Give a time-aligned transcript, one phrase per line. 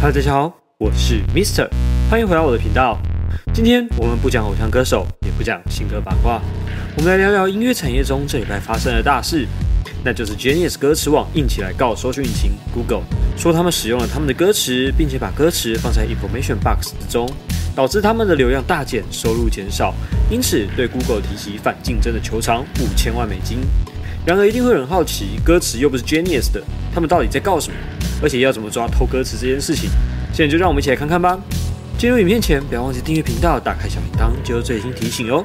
[0.00, 1.68] Hello，大家好，我是 Mister，
[2.08, 2.96] 欢迎回到我的频道。
[3.52, 6.40] 今天我们不讲偶像歌手，也不讲新歌八卦，
[6.96, 9.44] 我们来聊聊音乐产业中这礼拜发生的大事，
[10.04, 13.02] 那就是 Genius 歌词网硬起来告搜索引擎 Google，
[13.36, 17.28] 说他们使用了他们的歌词，并且把歌词放在 Information Box 之中，
[17.74, 19.92] 导致他们的流量大减，收入减少，
[20.30, 23.58] 因此对 Google 提起反竞争的求偿五千万美金。
[24.24, 26.62] 然而一定会很好奇，歌词又不是 Genius 的，
[26.94, 27.76] 他们到底在告什么？
[28.22, 29.90] 而且要怎么抓偷歌词这件事情？
[30.32, 31.38] 现在就让我们一起来看看吧。
[31.98, 35.44] 进入影片前，不要忘记订阅频道，打开小铃铛，就有最新提醒哦。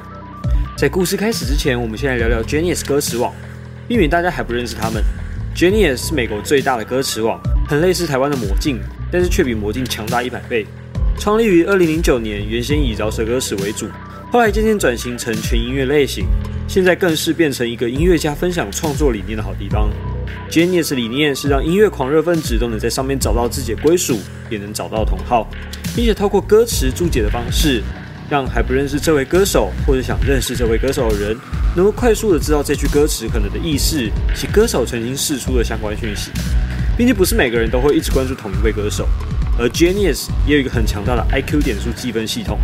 [0.77, 3.33] 在故事开始之前，我们先来聊聊 Genius 歌词网，
[3.87, 5.03] 避免大家还不认识他们。
[5.55, 8.79] Genius 是美国最大的歌词网，很类似台湾的魔镜，
[9.11, 10.65] 但是却比魔镜强大一百倍。
[11.17, 13.87] 创立于二零零九年，原先以饶舌歌词为主，
[14.31, 16.25] 后来渐渐转型成全音乐类型，
[16.67, 19.89] 现在更是变成一个音乐家分享创作理念的好地方。
[20.49, 25.47] Genius 理念是让音乐狂热分子都能在上面找到自己的归属，也能找到同好，
[25.95, 27.81] 并且透过歌词注解的方式，
[28.29, 31.37] 让还不认识这位歌手或者想认识这位歌手的人，
[31.75, 36.31] 能够快速的知道这句歌词可能的意思其歌手曾经释出的相关讯息，
[36.97, 39.07] 并且不是每个人都会一直关注同一位歌手。
[39.57, 42.57] 而 Genius 也有一个很强大的 IQ 点数计分系统，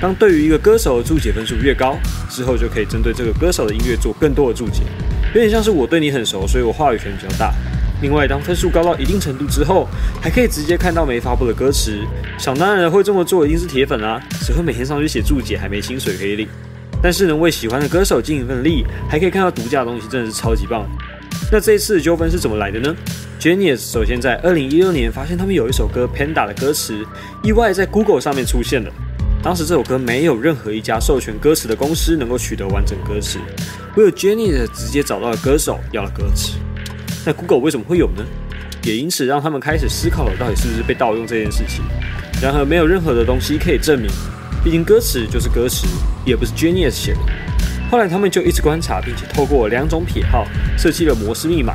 [0.00, 1.98] 当对于一个歌手的注解分数越高，
[2.30, 4.82] 之后就可以针对这个歌手的音乐做更多的注解。
[5.36, 7.52] 有点像是我对你很熟，所以我话语权比较大。
[8.00, 9.86] 另外，当分数高到一定程度之后，
[10.18, 12.00] 还可以直接看到没发布的歌词。
[12.38, 14.18] 想当然会这么做，一定是铁粉啊！
[14.40, 16.48] 只会每天上去写注解，还没薪水可以领。
[17.02, 20.88] 但是能为喜欢的歌手尽一份力，还可以看到独家的东西，真的是超级棒。
[21.52, 22.96] 那这一次的纠纷是怎么来的呢
[23.38, 27.04] ？Genius 首先在二零一六年发现他们有一首歌 Panda 的歌词，
[27.42, 28.90] 意外在 Google 上面出现了。
[29.42, 33.38] 当时这首歌没有任何一家授权歌词的公司能够取得完整歌词。
[33.96, 36.58] 唯有 Genius 直接找到了歌手要了歌词，
[37.24, 38.22] 那 Google 为什么会有呢？
[38.82, 41.82] 也因此让他们开始思考了到底是不是被盗用这件事情。
[42.42, 44.10] 然而没有任何的东西可以证明，
[44.62, 45.86] 毕竟歌词就是歌词，
[46.26, 47.20] 也不是 Genius 写的。
[47.90, 50.46] 后来他们就一直观察，并且透过两种撇号
[50.76, 51.72] 设计了摩斯密码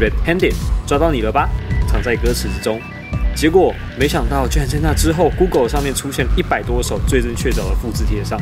[0.00, 1.48] ，Red Handed 抓到你了吧，
[1.86, 2.80] 藏在歌词之中。
[3.36, 8.36] 结果没想到，居然在那之后，Google 上面出现了一百多首最正确凿的复制贴上。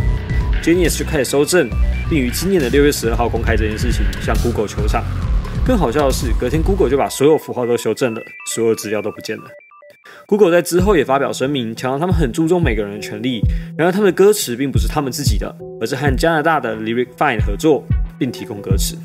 [0.63, 1.71] Genius 就开始收证，
[2.11, 5.03] 并于今年的六月十二号公开这件事情，向 Google 求偿。
[5.65, 8.21] 更好笑的是，隔天 Google 就把所有符号都修正了，
[8.55, 9.45] 所有资料都不见了。
[10.27, 13.41] Google 在之后也发表声明，强调他们很注重每个人的权利。
[13.77, 17.83] 然而，他们的歌词并不是他们自己的，而是和加拿大的 Lyric Fine 合作，
[18.19, 18.97] 并提供歌词。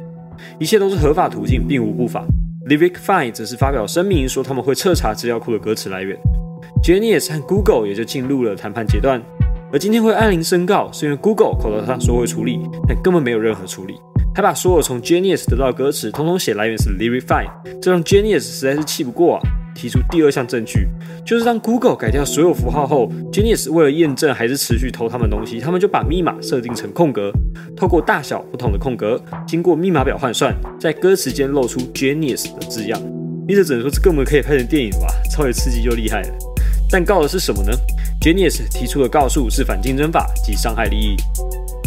[0.59, 2.25] 一切都是合法途径，并无不法。
[2.67, 6.17] Lyric Fine 则是发表声明说，他们会彻查资料库的歌词来源。
[6.83, 9.21] Genius 和 Google 也就进入了谈判阶段。
[9.75, 13.99] 而今天会按铃申告，是因为 Google 口头上说会处理，但根本没有任何处理，
[14.33, 17.45] 还把所有从 Genius 得到的歌词，通通写来源是 Lyrify，
[17.81, 19.41] 这让 Genius 实在是气不过啊！
[19.75, 20.87] 提出第二项证据，
[21.25, 27.29] 就是当 Google 改掉所有符号后，Genius 为了验证还是持续偷他们东西，他们就把密码设定成空格，
[27.75, 32.97] 透过大小不同的空格，经过密码表换算，在歌词间露出 Genius 的字样。
[33.45, 35.07] 你这只能说这根本可以拍成电影吧？
[35.29, 36.29] 超级刺激又厉害了。
[36.89, 37.71] 但告的是什么呢
[38.25, 41.15] ？Genius 提出的告诉是反竞争法及伤害利益，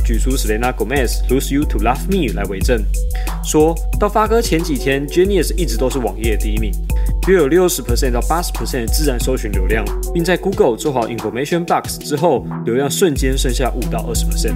[0.05, 2.81] 举出 Selena Gomez Lose You to Love Me 来为证，
[3.43, 6.71] 说到发歌前几天，Genius 一直都是网页第一名，
[7.27, 9.85] 约有六十 percent 到八十 percent 的自然搜寻流量，
[10.15, 14.55] 并在 Google 做好 Information Box 之后，流量瞬间剩下五到二十 percent。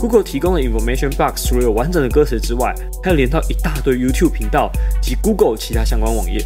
[0.00, 4.72] Google 提供的 Information Box 除了有完整的歌词之外，还有连到一大堆 YouTube 频道
[5.02, 6.42] 及 Google 其他相关网页。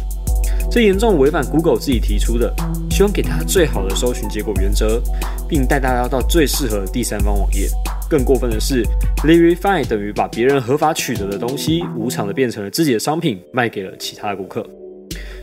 [0.71, 2.53] 这严重违反 Google 自己提出的
[2.91, 5.01] 希望给大家最好的搜寻结果原则，
[5.47, 7.67] 并带大家到最适合的第三方网页。
[8.09, 8.83] 更过分的是
[9.23, 14.65] l y r i f y 等于把别人合法取得的东西无偿的变成了自己的商品，卖给了其他的顾客。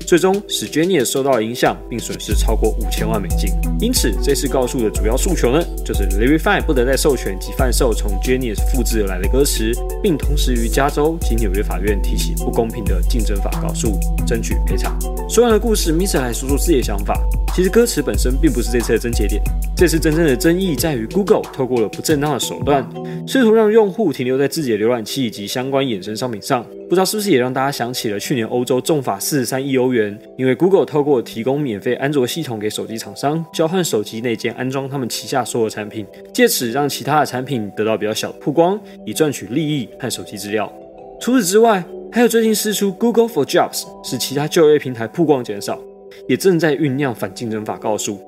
[0.06, 3.50] 最终使 Genius 受到了影响，并损失超过五千万美金。
[3.80, 9.72] 因此，这次告诉的主要诉求呢，就是 l y r i f y 不得再授权及贩售从 Genius 复制而来的歌词，
[10.02, 14.96] 并同时于加州及纽约法院提起不公平的竞争法告诉，争取赔偿。
[15.28, 17.20] 说完了故事，Mr 来说说自己的想法。
[17.52, 19.42] 其实歌词本身并不是这次的症结点，
[19.76, 22.88] 这次真正的争议在于 Google 透过了不正当的手段，
[23.26, 26.64] 试图让用户停留在自己的浏览器以及相关衍生商品上。
[26.88, 40.72] 不知道是不是也让大家想起了去年欧洲重罚四十三亿欧元，因为 Google 透过提供免费安卓系统给手机厂商，交换手机内建安装他们旗下所有产品，借此让其他的产品得到比较小的曝光，以赚取利益和手机资料。
[41.18, 41.82] 除此之外，
[42.12, 45.78] 还有最近释出 Google for Jobs，使其他就业平台曝光减少，
[46.26, 48.18] 也正在酝酿反竞争法告诉。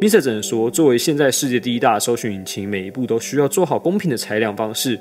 [0.00, 4.98] Mr 只能说，作为现在世界第一大搜寻引擎，每一步都需要做好公平的裁量方式，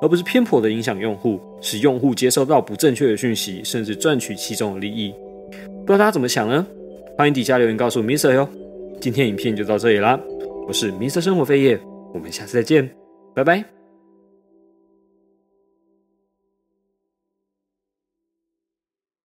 [0.00, 5.12] 而不是偏颇的影响用户，使用户接收到不正确的讯息，甚至赚取其中的利益。
[5.84, 6.66] 不知道大家怎么想呢？
[7.18, 8.48] 欢迎底下留言告诉 Mr 哟。
[9.00, 10.18] 今天影片就到这里啦，
[10.66, 11.78] 我是 Mr 生活飞叶，
[12.14, 12.88] 我们下次再见，
[13.34, 13.83] 拜拜。